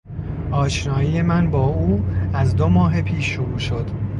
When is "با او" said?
1.51-2.05